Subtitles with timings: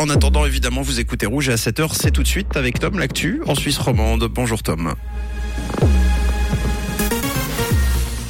[0.00, 2.98] En attendant, évidemment, vous écoutez Rouge et à 7h, c'est tout de suite avec Tom
[2.98, 4.24] L'actu en Suisse romande.
[4.32, 4.94] Bonjour Tom.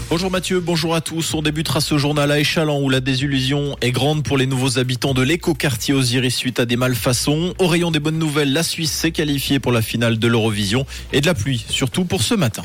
[0.09, 1.33] Bonjour Mathieu, bonjour à tous.
[1.33, 5.15] On débutera ce journal à Échalant où la désillusion est grande pour les nouveaux habitants
[5.15, 7.55] de l'éco-quartier Osiris suite à des malfaçons.
[7.61, 11.21] Au rayon des bonnes nouvelles, la Suisse s'est qualifiée pour la finale de l'Eurovision et
[11.21, 12.65] de la pluie, surtout pour ce matin.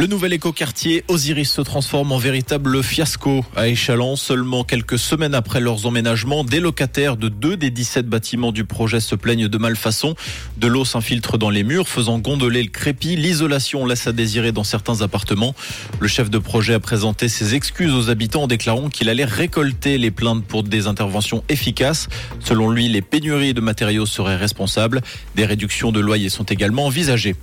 [0.00, 4.16] Le nouvel écoquartier Osiris se transforme en véritable fiasco à Échalon.
[4.16, 9.00] Seulement quelques semaines après leurs emménagements, des locataires de deux des 17 bâtiments du projet
[9.00, 10.14] se plaignent de malfaçon.
[10.56, 13.14] De l'eau s'infiltre dans les murs, faisant gondoler le crépi.
[13.14, 15.54] L'isolation laisse à désirer dans certains appartements.
[15.98, 19.98] Le chef de projet a présenté ses excuses aux habitants en déclarant qu'il allait récolter
[19.98, 22.08] les plaintes pour des interventions efficaces.
[22.42, 25.02] Selon lui, les pénuries de matériaux seraient responsables.
[25.36, 27.36] Des réductions de loyers sont également envisagées.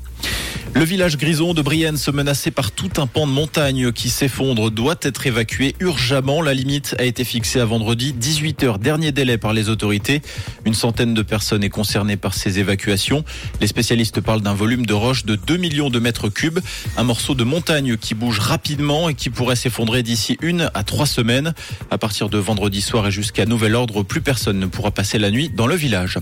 [0.78, 4.70] Le village grison de Brienne, se menacé par tout un pan de montagne qui s'effondre,
[4.70, 6.44] doit être évacué urgemment.
[6.44, 10.22] La limite a été fixée à vendredi 18h, dernier délai par les autorités.
[10.66, 13.26] Une centaine de personnes est concernée par ces évacuations.
[13.60, 16.60] Les spécialistes parlent d'un volume de roche de 2 millions de mètres cubes,
[16.96, 21.08] un morceau de montagne qui bouge rapidement et qui pourrait s'effondrer d'ici une à trois
[21.08, 21.56] semaines.
[21.90, 25.32] À partir de vendredi soir et jusqu'à nouvel ordre, plus personne ne pourra passer la
[25.32, 26.20] nuit dans le village.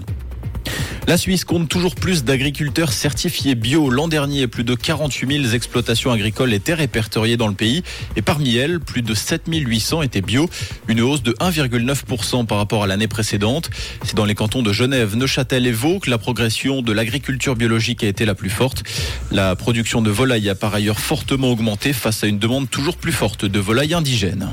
[1.07, 3.91] La Suisse compte toujours plus d'agriculteurs certifiés bio.
[3.91, 7.83] L'an dernier, plus de 48 000 exploitations agricoles étaient répertoriées dans le pays
[8.15, 10.49] et parmi elles, plus de 7 800 étaient bio,
[10.87, 13.69] une hausse de 1,9% par rapport à l'année précédente.
[14.03, 18.03] C'est dans les cantons de Genève, Neuchâtel et Vaud que la progression de l'agriculture biologique
[18.03, 18.81] a été la plus forte.
[19.29, 23.13] La production de volailles a par ailleurs fortement augmenté face à une demande toujours plus
[23.13, 24.49] forte de volailles indigènes.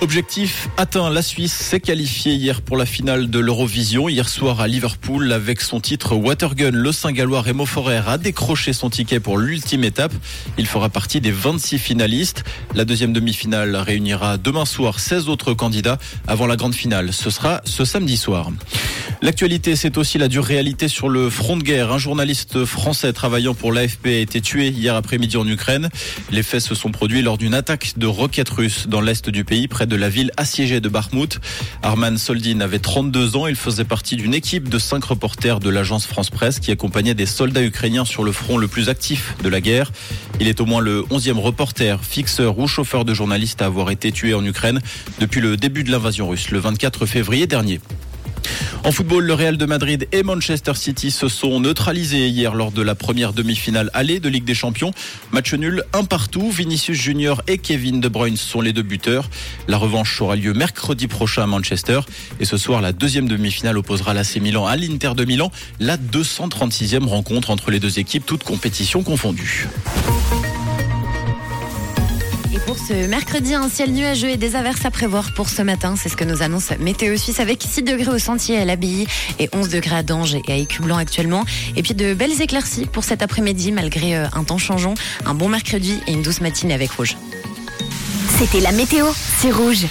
[0.00, 4.08] Objectif atteint, la Suisse s'est qualifiée hier pour la finale de l'Eurovision.
[4.08, 8.90] Hier soir à Liverpool, avec son titre Watergun, le Saint-Gallois Remo Forer a décroché son
[8.90, 10.12] ticket pour l'ultime étape.
[10.56, 12.44] Il fera partie des 26 finalistes.
[12.76, 17.12] La deuxième demi-finale réunira demain soir 16 autres candidats avant la grande finale.
[17.12, 18.52] Ce sera ce samedi soir.
[19.20, 21.90] L'actualité, c'est aussi la dure réalité sur le front de guerre.
[21.90, 25.88] Un journaliste français travaillant pour l'AFP a été tué hier après-midi en Ukraine.
[26.30, 29.66] Les faits se sont produits lors d'une attaque de roquettes russes dans l'est du pays,
[29.66, 31.40] près de la ville assiégée de Bakhmut.
[31.82, 33.46] Arman Soldin avait 32 ans.
[33.46, 37.26] Il faisait partie d'une équipe de cinq reporters de l'agence France Presse qui accompagnait des
[37.26, 39.90] soldats ukrainiens sur le front le plus actif de la guerre.
[40.40, 44.12] Il est au moins le 11e reporter, fixeur ou chauffeur de journaliste à avoir été
[44.12, 44.80] tué en Ukraine
[45.18, 47.80] depuis le début de l'invasion russe, le 24 février dernier.
[48.84, 52.80] En football, le Real de Madrid et Manchester City se sont neutralisés hier lors de
[52.80, 54.92] la première demi-finale allée de Ligue des Champions.
[55.32, 56.50] Match nul, un partout.
[56.50, 59.28] Vinicius Junior et Kevin De Bruyne sont les deux buteurs.
[59.66, 62.00] La revanche aura lieu mercredi prochain à Manchester.
[62.40, 65.50] Et ce soir, la deuxième demi-finale opposera l'AC Milan à l'Inter de Milan.
[65.80, 69.68] La 236e rencontre entre les deux équipes, toutes compétitions confondues
[72.68, 75.94] pour ce mercredi, un ciel nuageux et des averses à prévoir pour ce matin.
[75.96, 79.06] C'est ce que nous annonce Météo Suisse avec 6 degrés au sentier à l'Abbaye
[79.38, 81.46] et 11 degrés à Dange et à Écublanc actuellement.
[81.76, 84.92] Et puis de belles éclaircies pour cet après-midi malgré euh, un temps changeant.
[85.24, 87.16] Un bon mercredi et une douce matinée avec Rouge.
[88.38, 89.06] C'était la météo,
[89.38, 89.86] c'est Rouge.